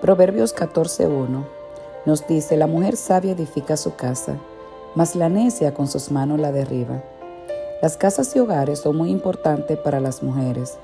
Proverbios 0.00 0.54
14.1 0.54 1.46
nos 2.04 2.26
dice, 2.26 2.58
la 2.58 2.66
mujer 2.66 2.96
sabia 2.96 3.32
edifica 3.32 3.78
su 3.78 3.96
casa, 3.96 4.36
mas 4.94 5.16
la 5.16 5.30
necia 5.30 5.72
con 5.72 5.88
sus 5.88 6.10
manos 6.10 6.38
la 6.38 6.52
derriba. 6.52 7.02
Las 7.80 7.96
casas 7.96 8.36
y 8.36 8.38
hogares 8.38 8.80
son 8.80 8.96
muy 8.96 9.10
importantes 9.10 9.78
para 9.78 9.98
las 9.98 10.22
mujeres. 10.22 10.76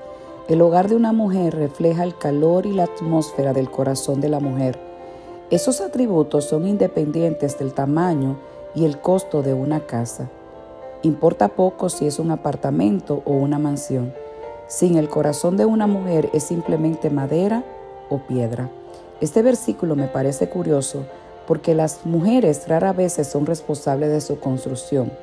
El 0.47 0.61
hogar 0.63 0.89
de 0.89 0.95
una 0.95 1.13
mujer 1.13 1.55
refleja 1.55 2.03
el 2.03 2.17
calor 2.17 2.65
y 2.65 2.73
la 2.73 2.85
atmósfera 2.85 3.53
del 3.53 3.69
corazón 3.69 4.19
de 4.19 4.29
la 4.29 4.39
mujer. 4.39 4.79
Esos 5.51 5.79
atributos 5.79 6.45
son 6.45 6.67
independientes 6.67 7.59
del 7.59 7.75
tamaño 7.75 8.37
y 8.73 8.85
el 8.85 8.99
costo 8.99 9.43
de 9.43 9.53
una 9.53 9.81
casa. 9.85 10.27
Importa 11.03 11.49
poco 11.49 11.89
si 11.89 12.07
es 12.07 12.17
un 12.17 12.31
apartamento 12.31 13.21
o 13.25 13.33
una 13.33 13.59
mansión. 13.59 14.11
Sin 14.67 14.97
el 14.97 15.07
corazón 15.07 15.55
de 15.55 15.65
una 15.65 15.85
mujer 15.85 16.31
es 16.33 16.43
simplemente 16.43 17.11
madera 17.11 17.63
o 18.09 18.17
piedra. 18.17 18.71
Este 19.23 19.41
versículo 19.41 19.95
me 19.95 20.07
parece 20.07 20.49
curioso 20.49 21.05
porque 21.47 21.73
las 21.73 22.05
mujeres 22.05 22.67
rara 22.67 22.91
vez 22.91 23.13
son 23.25 23.45
responsables 23.45 24.11
de 24.11 24.19
su 24.19 24.37
construcción. 24.41 25.13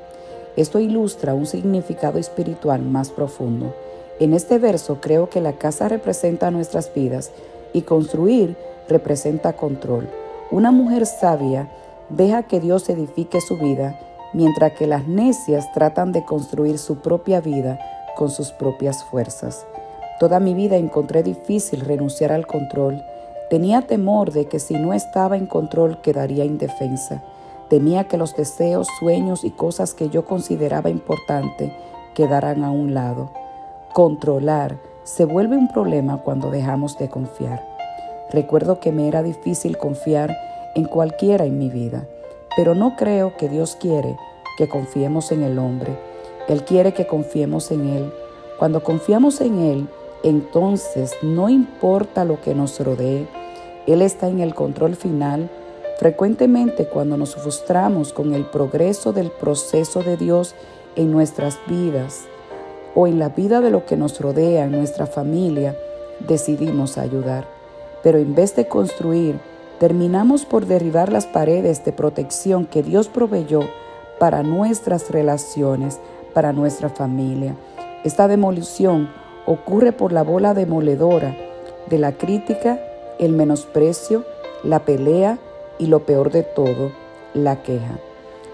Esto 0.56 0.80
ilustra 0.80 1.34
un 1.34 1.44
significado 1.44 2.18
espiritual 2.18 2.80
más 2.80 3.10
profundo. 3.10 3.74
En 4.18 4.32
este 4.32 4.56
verso 4.56 5.02
creo 5.02 5.28
que 5.28 5.42
la 5.42 5.52
casa 5.52 5.86
representa 5.86 6.50
nuestras 6.50 6.94
vidas 6.94 7.30
y 7.74 7.82
construir 7.82 8.56
representa 8.88 9.52
control. 9.52 10.08
Una 10.50 10.70
mujer 10.70 11.04
sabia 11.04 11.70
deja 12.08 12.44
que 12.44 12.58
Dios 12.58 12.88
edifique 12.88 13.42
su 13.42 13.58
vida, 13.58 14.00
mientras 14.32 14.72
que 14.72 14.86
las 14.86 15.08
necias 15.08 15.70
tratan 15.74 16.12
de 16.12 16.24
construir 16.24 16.78
su 16.78 17.00
propia 17.00 17.42
vida 17.42 17.78
con 18.16 18.30
sus 18.30 18.50
propias 18.50 19.04
fuerzas. 19.04 19.66
Toda 20.18 20.40
mi 20.40 20.54
vida 20.54 20.76
encontré 20.76 21.22
difícil 21.22 21.80
renunciar 21.80 22.32
al 22.32 22.46
control. 22.46 23.04
Tenía 23.50 23.82
temor 23.82 24.30
de 24.30 24.46
que 24.46 24.60
si 24.60 24.74
no 24.74 24.92
estaba 24.92 25.36
en 25.36 25.46
control 25.46 26.00
quedaría 26.00 26.44
indefensa. 26.44 27.24
Temía 27.68 28.04
que 28.04 28.16
los 28.16 28.36
deseos, 28.36 28.86
sueños 29.00 29.42
y 29.42 29.50
cosas 29.50 29.92
que 29.92 30.08
yo 30.08 30.24
consideraba 30.24 30.88
importante 30.88 31.76
quedaran 32.14 32.62
a 32.62 32.70
un 32.70 32.94
lado. 32.94 33.32
Controlar 33.92 34.78
se 35.02 35.24
vuelve 35.24 35.56
un 35.56 35.66
problema 35.66 36.18
cuando 36.18 36.52
dejamos 36.52 36.96
de 36.96 37.08
confiar. 37.08 37.66
Recuerdo 38.30 38.78
que 38.78 38.92
me 38.92 39.08
era 39.08 39.24
difícil 39.24 39.76
confiar 39.78 40.36
en 40.76 40.84
cualquiera 40.84 41.44
en 41.44 41.58
mi 41.58 41.70
vida, 41.70 42.06
pero 42.56 42.76
no 42.76 42.94
creo 42.94 43.36
que 43.36 43.48
Dios 43.48 43.74
quiere 43.74 44.16
que 44.58 44.68
confiemos 44.68 45.32
en 45.32 45.42
el 45.42 45.58
hombre. 45.58 45.98
Él 46.46 46.64
quiere 46.64 46.94
que 46.94 47.08
confiemos 47.08 47.72
en 47.72 47.88
Él. 47.88 48.12
Cuando 48.60 48.84
confiamos 48.84 49.40
en 49.40 49.58
Él, 49.58 49.88
entonces 50.22 51.14
no 51.22 51.48
importa 51.48 52.24
lo 52.24 52.40
que 52.40 52.54
nos 52.54 52.78
rodee, 52.80 53.26
Él 53.86 54.02
está 54.02 54.28
en 54.28 54.40
el 54.40 54.54
control 54.54 54.96
final. 54.96 55.50
Frecuentemente 55.98 56.86
cuando 56.86 57.16
nos 57.16 57.34
frustramos 57.36 58.12
con 58.12 58.34
el 58.34 58.46
progreso 58.46 59.12
del 59.12 59.30
proceso 59.30 60.02
de 60.02 60.16
Dios 60.16 60.54
en 60.96 61.12
nuestras 61.12 61.58
vidas, 61.66 62.26
o 62.94 63.06
en 63.06 63.18
la 63.18 63.28
vida 63.28 63.60
de 63.60 63.70
lo 63.70 63.86
que 63.86 63.96
nos 63.96 64.20
rodea, 64.20 64.64
en 64.64 64.72
nuestra 64.72 65.06
familia, 65.06 65.76
decidimos 66.26 66.98
ayudar. 66.98 67.46
Pero 68.02 68.18
en 68.18 68.34
vez 68.34 68.56
de 68.56 68.66
construir, 68.66 69.38
terminamos 69.78 70.44
por 70.44 70.66
derribar 70.66 71.12
las 71.12 71.26
paredes 71.26 71.84
de 71.84 71.92
protección 71.92 72.66
que 72.66 72.82
Dios 72.82 73.08
proveyó 73.08 73.60
para 74.18 74.42
nuestras 74.42 75.10
relaciones, 75.10 76.00
para 76.34 76.52
nuestra 76.52 76.88
familia. 76.88 77.54
Esta 78.04 78.28
demolición 78.28 79.10
ocurre 79.52 79.92
por 79.92 80.12
la 80.12 80.22
bola 80.22 80.54
demoledora 80.54 81.36
de 81.88 81.98
la 81.98 82.12
crítica, 82.12 82.80
el 83.18 83.32
menosprecio, 83.32 84.24
la 84.62 84.80
pelea 84.80 85.38
y 85.78 85.86
lo 85.86 86.00
peor 86.00 86.30
de 86.30 86.42
todo, 86.42 86.92
la 87.34 87.62
queja. 87.62 87.98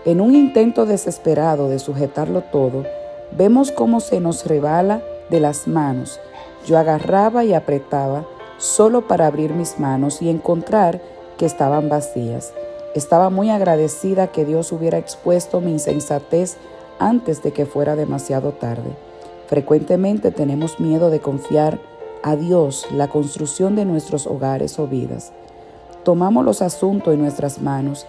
En 0.05 0.21
un 0.21 0.35
intento 0.35 0.87
desesperado 0.87 1.69
de 1.69 1.79
sujetarlo 1.79 2.43
todo, 2.43 2.85
Vemos 3.33 3.73
cómo 3.73 4.01
se 4.01 4.21
nos 4.21 4.47
rebala 4.47 5.03
de 5.31 5.41
las 5.41 5.67
manos. 5.67 6.21
Yo 6.67 6.79
agarraba 6.79 7.45
y 7.45 7.55
apretaba 7.55 8.25
solo 8.59 9.06
para 9.06 9.27
abrir 9.27 9.53
mis 9.53 9.79
manos 9.79 10.23
y 10.23 10.31
encontrar 10.31 11.01
que 11.37 11.45
estaban 11.45 11.89
vacías. 11.89 12.55
Estaba 12.95 13.29
muy 13.29 13.51
agradecida 13.51 14.29
que 14.29 14.45
Dios 14.45 14.73
hubiera 14.73 14.97
expuesto 14.97 15.61
mi 15.61 15.73
insensatez 15.73 16.56
antes 16.99 17.43
de 17.43 17.53
que 17.53 17.67
fuera 17.67 17.95
demasiado 17.95 18.53
tarde. 18.53 19.06
Frecuentemente 19.47 20.33
tenemos 20.33 20.81
miedo 20.81 21.11
de 21.11 21.21
confiar 21.21 21.79
a 22.23 22.34
Dios 22.34 22.87
la 22.93 23.09
construcción 23.09 23.77
de 23.77 23.84
nuestros 23.84 24.27
hogares 24.27 24.79
o 24.79 24.89
vidas. 24.89 25.33
Tomamos 26.03 26.45
los 26.45 26.62
asuntos 26.62 27.15
en 27.15 27.21
nuestras 27.21 27.61
manos, 27.61 28.06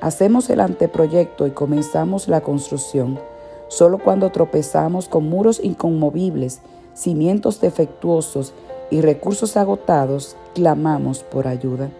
hacemos 0.00 0.50
el 0.50 0.60
anteproyecto 0.60 1.46
y 1.46 1.52
comenzamos 1.52 2.28
la 2.28 2.40
construcción. 2.40 3.20
Solo 3.68 3.98
cuando 3.98 4.30
tropezamos 4.30 5.08
con 5.08 5.28
muros 5.28 5.60
inconmovibles, 5.62 6.60
cimientos 6.94 7.60
defectuosos 7.60 8.52
y 8.90 9.00
recursos 9.00 9.56
agotados, 9.56 10.36
clamamos 10.54 11.22
por 11.22 11.46
ayuda. 11.46 11.90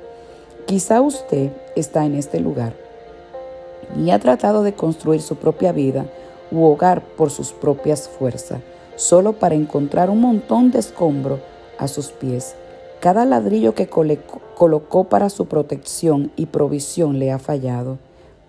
Quizá 0.67 1.01
usted 1.01 1.53
está 1.77 2.05
en 2.07 2.17
este 2.17 2.41
lugar 2.41 2.75
y 3.97 4.11
ha 4.11 4.19
tratado 4.19 4.63
de 4.63 4.75
construir 4.75 5.23
su 5.23 5.37
propia 5.37 5.73
vida 5.73 6.07
u 6.51 6.65
hogar 6.65 7.03
por 7.03 7.31
sus 7.31 7.53
propias 7.53 8.09
fuerzas, 8.09 8.61
solo 8.97 9.35
para 9.35 9.55
encontrar 9.55 10.11
un 10.11 10.21
montón 10.21 10.71
de 10.71 10.79
escombro 10.79 11.41
a 11.79 11.89
sus 11.89 12.09
pies. 12.13 12.55
Cada 13.01 13.25
ladrillo 13.25 13.75
que 13.75 13.89
colocó 13.89 15.05
para 15.05 15.31
su 15.31 15.47
protección 15.47 16.33
y 16.37 16.47
provisión 16.47 17.19
le 17.19 17.33
ha 17.33 17.39
fallado. 17.39 17.99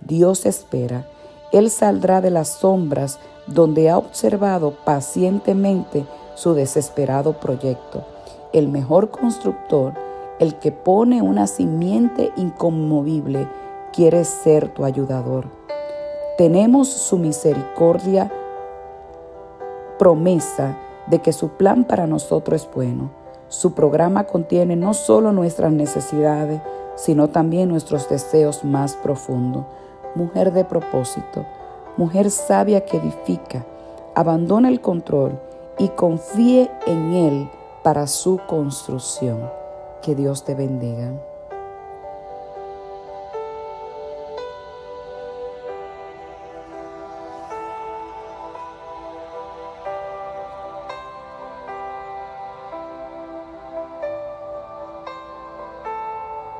Dios 0.01 0.45
espera 0.45 1.07
él 1.51 1.69
saldrá 1.69 2.21
de 2.21 2.31
las 2.31 2.47
sombras 2.47 3.19
donde 3.47 3.89
ha 3.89 3.97
observado 3.97 4.73
pacientemente 4.85 6.05
su 6.35 6.53
desesperado 6.53 7.39
proyecto. 7.39 8.05
El 8.53 8.69
mejor 8.69 9.09
constructor, 9.09 9.93
el 10.39 10.55
que 10.55 10.71
pone 10.71 11.21
una 11.21 11.47
simiente 11.47 12.31
inconmovible, 12.37 13.47
quiere 13.91 14.23
ser 14.23 14.69
tu 14.73 14.85
ayudador. 14.85 15.49
Tenemos 16.37 16.87
su 16.87 17.17
misericordia, 17.17 18.31
promesa 20.01 20.79
de 21.05 21.19
que 21.19 21.31
su 21.31 21.49
plan 21.49 21.83
para 21.83 22.07
nosotros 22.07 22.63
es 22.63 22.73
bueno. 22.73 23.11
Su 23.49 23.75
programa 23.75 24.23
contiene 24.23 24.75
no 24.75 24.95
solo 24.95 25.31
nuestras 25.31 25.71
necesidades, 25.71 26.59
sino 26.95 27.27
también 27.29 27.69
nuestros 27.69 28.09
deseos 28.09 28.63
más 28.63 28.95
profundos 28.95 29.63
mujer 30.15 30.51
de 30.53 30.65
propósito, 30.65 31.45
mujer 31.97 32.31
sabia 32.31 32.85
que 32.85 32.97
edifica, 32.97 33.65
abandona 34.15 34.69
el 34.69 34.81
control 34.81 35.39
y 35.77 35.89
confíe 35.89 36.69
en 36.85 37.13
Él 37.13 37.49
para 37.83 38.07
su 38.07 38.39
construcción. 38.47 39.49
Que 40.01 40.15
Dios 40.15 40.43
te 40.43 40.55
bendiga. 40.55 41.11